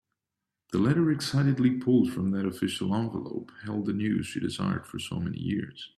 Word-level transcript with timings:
The 0.71 0.79
letter 0.79 1.11
excitedly 1.11 1.77
pulled 1.77 2.11
from 2.11 2.31
that 2.31 2.47
official 2.47 2.95
envelope 2.95 3.51
held 3.65 3.85
the 3.85 3.93
news 3.93 4.25
she 4.25 4.39
desired 4.39 4.87
for 4.87 4.97
so 4.97 5.19
many 5.19 5.37
years. 5.37 5.89